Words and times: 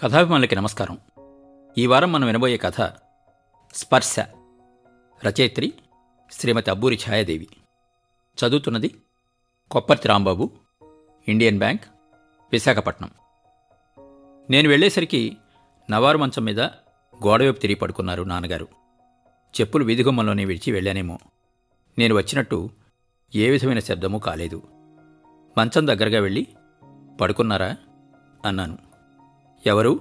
కథాభిమానులకి 0.00 0.56
నమస్కారం. 0.56 0.98
ఈ 1.78 1.86
వారం 1.86 2.12
మనం 2.12 2.26
వినబోయే 2.26 2.56
కథ 2.56 2.92
స్పర్శ 3.74 4.20
రచయిత్రి 5.26 5.72
శ్రీమతి 6.32 6.70
అబ్బూరి 6.70 6.98
ఛాయాదేవి. 7.08 7.48
చదువుతున్నది 8.38 8.94
కొప్పర్తి 9.70 10.08
రాంబాబు 10.08 10.50
ఇండియన్ 11.28 11.58
బ్యాంక్ 11.58 11.84
విశాఖపట్నం. 12.52 13.10
నేను 14.50 14.68
వెళ్ళేసరికి 14.68 15.36
నవారు 15.90 16.18
మంచం 16.18 16.44
మీద 16.44 16.60
గోడవైపు 17.26 17.60
తిరిగి 17.60 17.76
పడుకున్నారు 17.76 18.22
నాన్నగారు. 18.22 18.68
చెప్పులు 19.60 19.84
వీధిగుమ్మంలోనే 19.84 20.44
విడిచి 20.44 20.72
వెళ్ళానేమో. 20.72 21.18
నేను 21.98 22.14
వచ్చినట్టు 22.14 22.70
ఏ 23.34 23.50
విధమైన 23.50 23.78
శబ్దమూ 23.78 24.18
కాలేదు. 24.18 24.62
మంచం 25.58 25.86
దగ్గరగా 25.86 26.20
వెళ్ళి 26.20 26.46
పడుకున్నారా? 27.20 27.76
అన్నాను. 28.44 28.87
ఎవరు? 29.66 30.00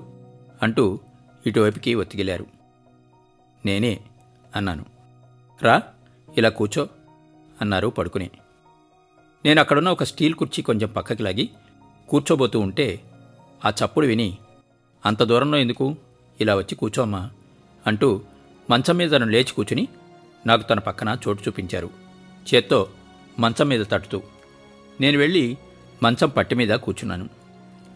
అంటూ 0.63 0.99
ఇటువైపుకి 1.45 1.93
ఒత్తిగిలారు 1.93 2.45
నేనే 3.65 3.99
అన్నాను. 4.55 4.85
రా 5.61 5.81
ఇలా 6.37 6.49
కూర్చో 6.49 6.89
అన్నారు 7.61 7.87
పడుకుని. 7.87 8.29
నేను 9.45 9.59
అక్కడున్న 9.59 9.89
ఒక 9.89 10.03
స్టీల్ 10.03 10.33
కుర్చీ 10.33 10.63
కొంచెం 10.63 10.89
పక్కకి 10.89 11.23
లాగి 11.23 11.49
కూర్చోబోతూ 12.09 12.59
ఉంటే 12.59 12.99
ఆ 13.65 13.69
చప్పుడు 13.69 14.07
విని 14.07 14.37
అంత 15.05 15.23
దూరంలో 15.23 15.57
ఎందుకు? 15.57 15.95
ఇలా 16.41 16.55
వచ్చి 16.55 16.75
కూర్చోమ్మా 16.75 17.29
అంటూ 17.87 18.21
మంచం 18.69 18.97
మీద 18.97 19.11
తను 19.11 19.25
లేచి 19.25 19.53
కూర్చుని 19.53 19.87
నాకు 20.45 20.61
తన 20.61 20.79
పక్కన 20.79 21.17
చోటు 21.27 21.43
చూపించారు. 21.47 21.89
చేత్తో 22.53 22.89
మంచం 23.39 23.67
మీద 23.67 23.85
తట్టుతూ 23.91 24.21
నేను 25.01 25.17
వెళ్ళి 25.17 25.57
మంచం 26.03 26.29
పట్టి 26.29 26.55
మీద 26.55 26.69
కూర్చున్నాను. 26.69 27.29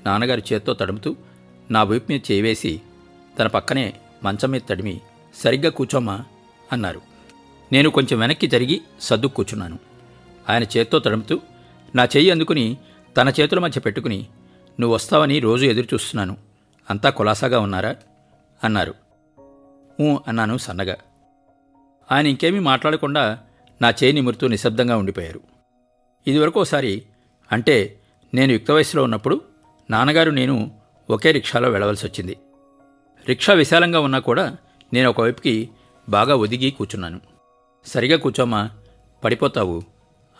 నాన్నగారు 0.05 0.53
చేత్తో 0.53 0.73
తడుముతూ 0.73 1.15
నా 1.71 1.83
వీపు 1.83 2.11
మీద 2.11 2.21
చేవేసి 2.31 2.81
తన 3.39 3.47
పక్కనే 3.47 3.93
మంచం 4.23 4.51
మీద 4.51 4.61
తడిమి 4.69 4.99
సరిగ్గా 5.35 5.69
కూర్చోమ్మా 5.69 6.25
అన్నారు. 6.71 7.01
నేను 7.71 7.89
కొంచెం 7.89 8.19
వెనక్కి 8.19 8.47
జరిగి 8.47 8.81
సర్దు 8.99 9.27
కూర్చున్నాను. 9.27 9.79
ఆయన 10.49 10.63
చేత్తో 10.63 10.99
తడుముతూ 10.99 11.39
నా 11.95 12.03
చెయ్యి 12.03 12.31
అందుకుని 12.31 12.77
తన 13.17 13.33
చేతుల 13.39 13.59
మధ్య 13.59 13.81
పెట్టుకుని 13.81 14.25
నువ్వు 14.79 14.95
వస్తావని 14.95 15.39
రోజు 15.39 15.65
ఎదురు 15.65 15.87
చూస్తున్నాను. 15.93 16.37
అంతా 16.89 17.09
కులాసాగా 17.09 17.59
ఉన్నారా? 17.59 17.95
అన్నారు. 18.63 18.95
అన్నాను 20.27 20.57
సన్నగా. 20.57 20.95
ఆయన 22.11 22.27
ఇంకేమీ 22.27 22.59
మాట్లాడకుండా 22.59 23.39
నా 23.81 23.89
చేయి 23.89 24.13
నిమురుతూ 24.13 24.47
నిశ్శబ్దంగా 24.47 24.97
ఉండిపోయారు. 24.97 25.41
ఇదివరకు 26.27 26.59
ఒకసారి 26.59 27.03
అంటే 27.51 27.99
నేను 28.33 28.51
యుక్త 28.51 28.71
వయసులో 28.71 29.03
ఉన్నప్పుడు 29.03 29.41
నాన్నగారు 29.89 30.31
నేను 30.31 30.80
ఒకే 31.11 31.31
రిక్షాలో 31.31 31.69
వెళ్ళవలసి 31.69 32.07
వచ్చింది. 32.07 32.37
రిక్షా 33.29 33.53
విశాలంగా 33.53 33.99
ఉన్నా 33.99 34.19
కూడా 34.19 34.57
నేను 34.93 35.09
ఒకవైపుకి 35.09 35.69
బాగా 36.09 36.35
ఒదిగి 36.35 36.71
కూర్చున్నాను. 36.71 37.21
సరిగా 37.85 38.17
కూర్చోమ్మా 38.17 38.69
పడిపోతావు? 39.23 39.81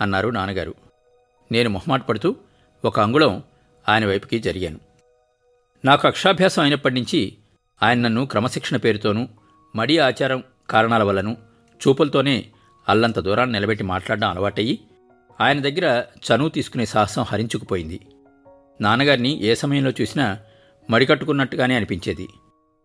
అన్నారు 0.02 0.30
నాన్నగారు. 0.30 0.76
నేను 1.52 1.70
మొహమాట 1.70 2.08
పడుతూ 2.08 2.36
ఒక 2.86 3.00
అంగుళం 3.00 3.44
ఆయన 3.90 4.06
వైపుకి 4.06 4.40
జరిగాను. 4.40 4.80
నాకు 5.86 6.08
అక్షాభ్యాసం 6.08 6.62
అయినప్పటి 6.62 6.96
నుంచి 6.96 7.34
ఆయన 7.84 8.00
నన్ను 8.00 8.26
క్రమశిక్షణ 8.26 8.78
పేరుతోనూ 8.78 9.28
మడి 9.76 9.98
ఆచారం 9.98 10.44
కారణాల 10.70 11.04
వల్లను 11.04 11.38
చూపులతోనే 11.88 12.46
అల్లంత 12.90 13.20
దూరాన్ని 13.20 13.54
నిలబెట్టి 13.54 13.84
మాట్లాడడం 13.84 14.30
అలవాటయ్యి 14.30 14.80
ఆయన 15.42 15.62
దగ్గర 15.62 16.04
చనువు 16.32 16.50
తీసుకునే 16.50 16.86
సాహసం 16.86 17.22
హరించుకుపోయింది. 17.22 18.00
నాన్నగారిని 18.82 19.42
ఏ 19.44 19.56
సమయంలో 19.56 19.92
చూసినా 20.02 20.40
మడికట్టుకున్నట్టుగానే 20.90 21.76
అనిపించేది. 21.76 22.28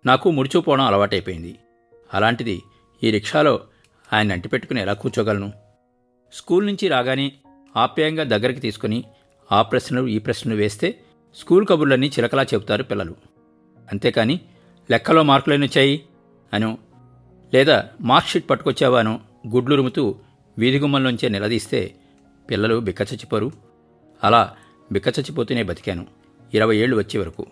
నాకు 0.07 0.31
ముడిచూపోవడం 0.31 0.85
అలవాటైపోయింది. 0.85 1.59
అలాంటిది 2.15 2.63
ఈ 3.03 3.11
రిక్షాలో 3.11 3.61
ఆయన 4.13 4.33
అంటిపెట్టుకుని 4.33 4.81
ఎలా 4.81 4.93
కూర్చోగలను? 4.93 5.53
స్కూల్ 6.33 6.67
నుంచి 6.67 6.89
రాగానే 6.89 7.33
ఆప్యాయంగా 7.77 8.25
దగ్గరికి 8.25 8.61
తీసుకుని 8.61 9.05
ఆ 9.53 9.63
ప్రశ్నలు 9.63 10.09
ఈ 10.09 10.19
ప్రశ్నలు 10.19 10.57
వేస్తే 10.57 11.01
స్కూల్ 11.35 11.67
కబుర్లన్నీ 11.67 12.07
చిలకలా 12.07 12.43
చెబుతారు 12.43 12.83
పిల్లలు. 12.83 13.15
అంతేకాని 13.93 14.41
లెక్కలో 14.91 15.23
మార్కులేనొచ్చాయి 15.23 16.03
వచ్చాయి 16.55 16.79
లేదా 17.55 17.89
మార్క్ 18.01 18.29
షీట్ 18.29 18.51
పట్టుకొచ్చావానో 18.51 19.21
గుడ్లు 19.49 19.75
వీధిగుమ్మంలోంచే 20.59 21.29
నిలదీస్తే 21.29 21.95
పిల్లలు 22.51 22.81
బిక్కచచ్చిపోరు. 22.81 23.53
అలా 24.25 24.57
బిక్కచచ్చిపోతూనే 24.93 25.63
బతికాను. 25.63 26.07
ఇరవై 26.55 26.77
ఏళ్ళు 26.77 26.97
వచ్చే 26.97 27.21
వరకు. 27.21 27.47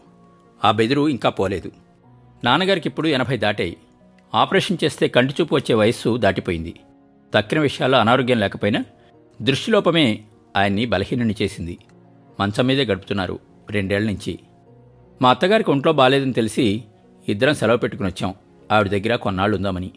ఆ 0.64 0.70
బెదురు 0.70 1.08
ఇంకా 1.08 1.30
పోలేదు. 1.30 1.72
నాన్నగారికి 2.44 2.88
ఇప్పుడు 2.88 3.08
ఎనభై 3.08 3.36
దాటాయి. 3.36 3.76
ఆపరేషన్ 4.34 4.76
చేస్తే 4.84 5.08
కంటి 5.08 5.34
చూపు 5.40 5.54
వచ్చే 5.54 5.74
వయస్సు 5.74 6.16
దాటిపోయింది. 6.16 6.74
తక్కిన 7.34 7.58
విషయాల్లో 7.60 7.98
అనారోగ్యం 7.98 8.40
లేకపోయినా 8.40 8.84
దృష్టిలోపమే 9.42 10.22
ఆయన్ని 10.56 10.86
బలహీనుని 10.86 11.34
చేసింది. 11.42 11.78
మంచం 12.40 12.66
మీదే 12.66 12.84
గడుపుతున్నారు 12.84 13.38
రెండేళ్ళ 13.70 14.06
నుంచి. 14.06 14.38
మా 15.22 15.30
అత్తగారికి 15.30 15.70
ఒంట్లో 15.70 15.92
బాలేదని 15.92 16.32
తెలిసి 16.32 16.84
ఇద్దరం 17.28 17.54
సెలవు 17.54 17.76
పెట్టుకుని 17.76 18.08
వచ్చాం. 18.08 18.34
ఆవిడ 18.72 18.88
దగ్గర 18.88 19.16
కొన్నాళ్ళు 19.16 19.56
ఉందామని. 19.56 19.90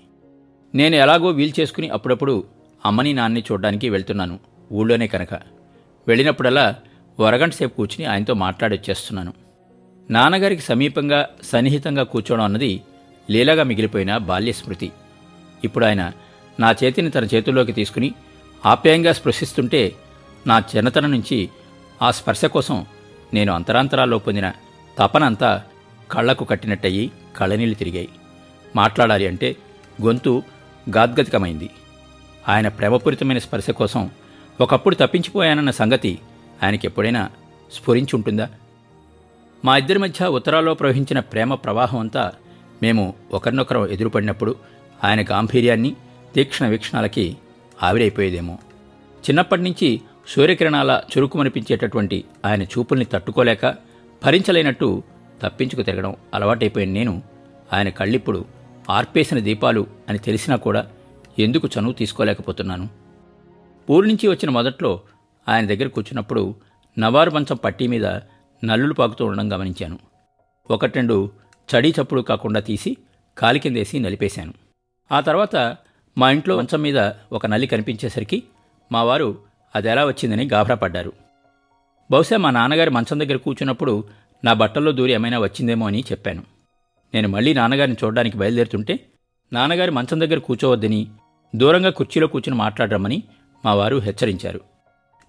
నేను 0.76 0.96
ఎలాగో 0.96 1.28
వీల్ 1.28 1.60
చేసుకుని 1.60 1.90
అప్పుడప్పుడు 1.90 2.44
అమ్మని 2.86 3.14
నాన్నని 3.14 3.44
చూడడానికి 3.52 3.90
వెళ్తున్నాను. 3.90 4.40
ఊళ్ళోనే 4.72 5.08
కనుక. 5.08 5.34
వెళ్ళినప్పుడల్లా 6.08 6.76
వరగంట 7.20 7.54
సేపు 7.54 7.76
కూర్చుని 7.76 8.06
ఆయనతో 8.06 8.34
మాట్లాడొచ్చేస్తున్నాను. 8.34 9.47
నాన్నగారికి 10.10 10.62
సమీపంగా 10.62 11.30
సన్నిహితంగా 11.44 12.04
కూర్చోవడం 12.04 12.44
అన్నది 12.44 12.82
లీలాగా 13.30 13.64
మిగిలిపోయిన 13.64 14.18
బాల్య 14.18 14.52
స్మృతి 14.52 14.92
ఇప్పుడు 15.64 15.86
ఆయన 15.86 16.12
నా 16.60 16.76
చేతిని 16.84 17.10
తన 17.10 17.24
చేతుల్లోకి 17.24 17.72
తీసుకుని 17.72 18.14
ఆప్యాయంగా 18.66 19.14
స్పృశిస్తుంటే 19.14 19.94
నా 20.48 20.64
చిన్నతనం 20.76 21.12
నుంచి 21.12 21.50
ఆ 22.02 22.12
స్పర్శ 22.12 22.46
కోసం 22.46 22.86
నేను 23.34 23.54
అంతరాంతరాల్లో 23.54 24.18
పొందిన 24.18 24.54
తపనంతా 25.00 25.64
కళ్ళకు 26.12 26.46
కట్టినట్టయి 26.46 27.12
కళ్ళనీళ్ళు 27.38 27.76
తిరిగాయి. 27.76 28.10
మాట్లాడాలి 28.76 29.28
అంటే 29.28 29.56
గొంతు 30.02 30.44
గాద్గతికమైంది. 30.90 31.70
ఆయన 32.48 32.68
ప్రేమపూరితమైన 32.68 33.38
స్పర్శ 33.38 33.70
కోసం 33.70 34.10
ఒకప్పుడు 34.62 34.96
తప్పించిపోయానన్న 34.96 35.72
సంగతి 35.72 36.20
ఆయనకి 36.64 36.88
ఎప్పుడైనా 36.88 37.30
స్ఫురించి 37.74 38.16
ఉంటుందా 38.16 38.50
మా 39.66 39.78
ఇద్దరి 39.78 40.00
మధ్య 40.00 40.26
ఉత్తరాల్లో 40.28 40.74
ప్రవహించిన 40.74 41.20
ప్రేమ 41.20 41.54
ప్రవాహం 41.54 42.00
అంతా 42.00 42.32
మేము 42.82 43.14
ఒకరినొకరం 43.32 43.90
ఎదురుపడినప్పుడు 43.90 44.56
ఆయన 45.04 45.22
గాంభీర్యాన్ని 45.22 45.96
తీక్షణ 46.36 46.68
వీక్షణాలకి 46.68 47.38
ఆవిరైపోయేదేమో. 47.84 48.58
చిన్నప్పటి 49.24 49.62
నుంచి 49.62 50.02
సూర్యకిరణాల 50.28 51.02
చురుకుమనిపించేటటువంటి 51.12 52.24
ఆయన 52.46 52.64
చూపుల్ని 52.64 53.06
తట్టుకోలేక 53.06 53.66
భరించలేనట్టు 54.24 55.04
తప్పించుకు 55.44 55.82
తిరగడం 55.82 56.16
అలవాటైపోయిన 56.34 56.90
నేను 56.92 57.22
ఆయన 57.74 57.90
కళ్ళిప్పుడు 57.90 58.46
ఆర్పేసిన 58.90 59.40
దీపాలు 59.40 59.88
అని 60.10 60.20
తెలిసినా 60.20 60.56
కూడా 60.56 60.88
ఎందుకు 61.40 61.70
చనువు 61.80 61.94
తీసుకోలేకపోతున్నాను? 61.94 62.90
ఊరి 63.90 64.08
నుంచి 64.08 64.28
వచ్చిన 64.28 64.50
మొదట్లో 64.50 65.02
ఆయన 65.48 65.66
దగ్గర 65.66 65.88
కూర్చున్నప్పుడు 65.88 66.56
నవారు 67.00 67.32
మంచం 67.32 67.56
పట్టీ 67.56 67.88
మీద 67.88 68.06
నల్లులు 68.66 68.94
పాకుతూ 68.94 69.26
ఉండడం 69.26 69.54
గమనించాను. 69.54 70.00
ఒకటి 70.72 70.94
రెండు 70.96 71.32
చడీ 71.76 71.94
చప్పుడు 72.02 72.22
కాకుండా 72.22 72.60
తీసి 72.60 72.98
కాలి 73.38 73.60
కిందేసి 73.60 74.00
నలిపేశాను. 74.00 74.54
ఆ 75.12 75.20
తర్వాత 75.20 75.78
మా 76.18 76.32
ఇంట్లో 76.32 76.58
మంచం 76.58 76.82
మీద 76.82 77.12
ఒక 77.32 77.46
నల్లి 77.46 77.68
కనిపించేసరికి 77.68 78.44
మా 78.92 79.04
వారు 79.04 79.38
అది 79.76 79.90
ఎలా 79.90 80.06
వచ్చిందని 80.06 80.48
గాభరా 80.48 80.76
పడ్డారు. 80.76 81.14
బహుశా 82.12 82.38
మా 82.38 82.52
నాన్నగారి 82.52 82.90
మంచం 82.90 83.20
దగ్గర 83.20 83.36
కూర్చున్నప్పుడు 83.36 84.04
నా 84.44 84.54
బట్టల్లో 84.54 84.92
దూరి 84.92 85.12
ఏమైనా 85.12 85.40
వచ్చిందేమో 85.40 85.88
అని 85.88 86.04
చెప్పాను. 86.12 86.44
నేను 87.14 87.28
మళ్ళీ 87.28 87.54
నాన్నగారిని 87.54 87.98
చూడడానికి 88.04 88.38
బయలుదేరుతుంటే 88.38 89.00
నాన్నగారి 89.54 89.92
మంచం 89.92 90.22
దగ్గర 90.22 90.38
కూర్చోవద్దని 90.38 91.08
దూరంగా 91.56 91.90
కుర్చీలో 91.90 92.28
కూర్చుని 92.28 92.58
మాట్లాడరమ్మని 92.58 93.24
మా 93.66 93.74
వారు 93.74 93.98
హెచ్చరించారు. 93.98 94.62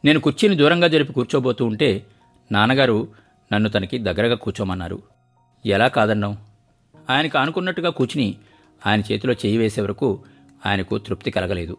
నేను 0.05 0.21
కుర్చీని 0.21 0.57
దూరంగా 0.57 0.89
జరిపి 0.89 1.13
కూర్చోబోతూ 1.13 1.65
ఉంటే 1.65 2.07
నాన్నగారు 2.53 3.09
నన్ను 3.53 3.69
తనకి 3.69 3.99
దగ్గరగా 3.99 4.35
కూర్చోమన్నారు. 4.35 5.03
ఎలా 5.67 5.89
కాదన్నాం 5.89 6.39
ఆయనకు 7.11 7.39
అనుకున్నట్టుగా 7.39 7.91
కూర్చుని 7.91 8.35
ఆయన 8.87 9.01
చేతిలో 9.01 9.33
చేయి 9.33 9.57
వేసే 9.57 9.81
వరకు 9.81 10.21
ఆయనకు 10.67 10.99
తృప్తి 10.99 11.31
కలగలేదు. 11.31 11.77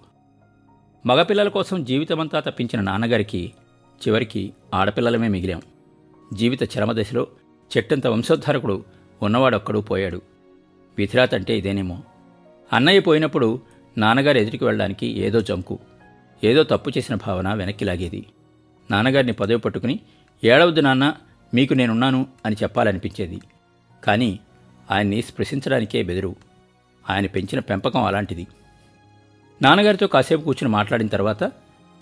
మగపిల్లల 1.05 1.47
కోసం 1.47 1.83
జీవితమంతా 1.83 2.39
తప్పించిన 2.39 2.81
నాన్నగారికి 2.81 3.53
చివరికి 4.07 4.53
ఆడపిల్లలమే 4.73 5.27
మిగిలాం. 5.27 5.61
జీవిత 6.33 6.77
చరమదశలో 6.77 7.27
చెట్టంత 7.77 8.07
వంశోద్ధారకుడు 8.07 8.85
ఉన్నవాడొక్కడు 9.21 9.79
పోయాడు. 9.79 10.21
విధిరాత్ 10.97 11.33
అంటే 11.33 11.57
ఇదేనేమో. 11.57 12.03
అన్నయ్య 12.73 12.99
పోయినప్పుడు 12.99 13.61
నాన్నగారు 13.97 14.37
ఎదురికి 14.37 14.65
వెళ్ళడానికి 14.65 15.07
ఏదో 15.07 15.41
జంకు 15.41 15.79
ఏదో 16.43 16.63
తప్పు 16.63 16.89
చేసిన 16.89 17.15
భావన 17.15 17.53
వెనక్కి 17.53 17.85
లాగేది. 17.85 18.25
నాన్నగారిని 18.91 19.33
పదవి 19.33 19.57
పట్టుకుని 19.57 19.99
ఏడవద్దు 20.43 20.81
నాన్న 20.81 21.13
మీకు 21.53 21.73
నేనున్నాను 21.73 22.27
అని 22.45 22.55
చెప్పాలనిపించేది. 22.63 23.41
కానీ 24.03 24.39
ఆయన్ని 24.91 25.21
స్పృశించడానికే 25.21 26.03
బెదురు. 26.03 26.35
ఆయన 27.09 27.25
పెంచిన 27.25 27.59
పెంపకం 27.59 28.03
అలాంటిది. 28.03 28.47
నాన్నగారితో 29.61 30.07
కాసేపు 30.07 30.41
కూర్చుని 30.41 30.73
మాట్లాడిన 30.73 31.07
తర్వాత 31.07 31.43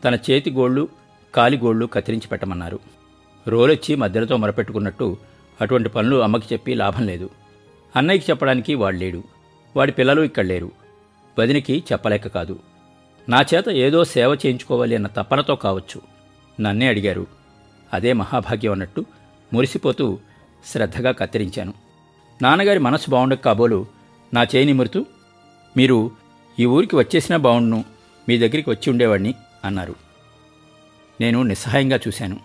తన 0.04 0.16
చేతి 0.16 0.52
గోళ్ళు 0.52 0.88
కాలి 1.36 1.58
గోళ్ళు 1.58 1.86
కత్తిరించి 1.86 2.28
పెట్టమన్నారు. 2.28 2.80
రోలొచ్చి 3.48 3.96
మధ్యలతో 3.96 4.38
మొరపెట్టుకున్నట్టు 4.38 5.18
అటువంటి 5.62 5.90
పనులు 5.90 6.16
అమ్మకి 6.16 6.46
చెప్పి 6.54 6.74
లాభం 6.74 7.06
లేదు. 7.06 7.30
అన్నయ్యకి 7.96 8.32
చెప్పడానికి 8.32 8.76
వాడు 8.76 8.96
లేడు. 8.96 9.24
వాడి 9.76 9.92
పిల్లలు 9.92 10.22
ఇక్కడ 10.22 10.46
లేరు. 10.46 10.72
వదినికి 11.40 11.84
చెప్పలేక 11.92 12.28
కాదు. 12.28 12.60
నా 13.30 13.46
చేత 13.54 13.70
ఏదో 13.70 14.06
సేవ 14.06 14.34
చేయించుకోవాలి 14.34 14.96
అన్న 14.96 15.08
తపనతో 15.08 15.56
కావచ్చు. 15.56 16.02
నన్నే 16.62 16.88
అడిగారు. 16.88 17.37
అదే 17.94 18.14
మహాభాగ్యం 18.14 18.72
అన్నట్టు 18.72 19.06
మురిసిపోతూ 19.54 20.20
శ్రద్ధగా 20.66 21.12
కత్తిరించాను. 21.12 21.74
నాన్నగారి 22.42 22.80
మనసు 22.80 23.12
బాగుండక 23.12 23.42
కాబోలు 23.42 23.86
నా 24.34 24.44
చేయి 24.44 24.66
నిమురుతూ 24.66 25.06
మీరు 25.78 26.12
ఈ 26.60 26.66
ఊరికి 26.66 26.96
వచ్చేసినా 26.96 27.38
బాగుండును 27.38 27.84
మీ 28.30 28.38
దగ్గరికి 28.38 28.70
వచ్చి 28.70 28.90
ఉండేవాడిని 28.90 29.34
అన్నారు. 29.66 29.96
నేను 31.22 31.44
నిస్సహాయంగా 31.44 32.00
చూశాను. 32.08 32.40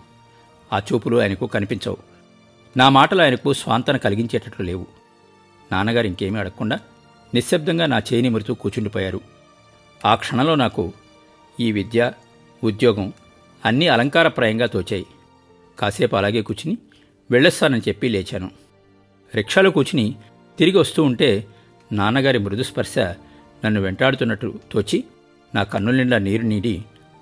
ఆ 0.73 0.79
చూపులు 0.79 1.21
ఆయనకు 1.21 1.47
కనిపించవు. 1.47 1.97
నా 2.77 2.89
మాటలు 2.89 3.21
ఆయనకు 3.21 3.53
స్వాంతన 3.53 3.97
కలిగించేటట్లు 3.97 4.65
లేవు. 4.65 4.85
నాన్నగారు 5.71 6.07
ఇంకేమీ 6.07 6.39
అడగకుండా 6.39 6.79
నిశ్శబ్దంగా 7.33 7.85
నా 7.85 7.97
చేయి 7.97 8.21
నిమురుతూ 8.21 8.53
కూర్చుండిపోయారు 8.53 9.21
ఆ 10.05 10.15
క్షణంలో 10.15 10.55
నాకు 10.55 10.93
ఈ 11.59 11.71
విద్య 11.71 12.11
ఉద్యోగం 12.63 13.13
అన్నీ 13.65 13.87
అలంకారప్రాయంగా 13.87 14.65
తోచాయి. 14.65 15.05
కాసేపు 15.83 16.15
అలాగే 16.15 16.41
కూర్చుని 16.41 16.77
వెళ్ళొస్తానని 17.31 17.81
చెప్పి 17.87 18.07
లేచాను. 18.09 18.49
రిక్షాలో 19.35 19.69
కూర్చుని 19.71 20.05
తిరిగి 20.59 20.77
వస్తూ 20.77 21.03
ఉంటే 21.03 21.29
నాన్నగారి 21.91 22.39
మృదుస్పర్శ 22.39 22.95
నన్ను 23.63 23.79
వెంటాడుతున్నట్టు 23.81 24.49
తోచి 24.71 25.03
నా 25.55 25.63
కన్నుల 25.63 25.95
నిండా 25.95 26.17
నీరు 26.17 26.45
నీడి 26.51 26.75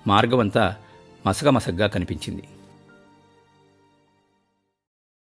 మార్గమంతా 0.06 0.64
మసగమసగ్గా 1.26 1.86
కనిపించింది. 1.86 2.44